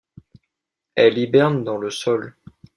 Elle 0.95 1.19
hiberne 1.19 1.63
dans 1.63 1.77
le 1.77 1.91
sol. 1.91 2.35